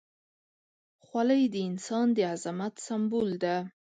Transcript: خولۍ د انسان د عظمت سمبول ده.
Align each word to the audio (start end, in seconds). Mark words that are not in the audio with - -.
خولۍ 1.03 1.43
د 1.53 1.55
انسان 1.69 2.07
د 2.15 2.17
عظمت 2.33 2.73
سمبول 2.87 3.29
ده. 3.43 3.55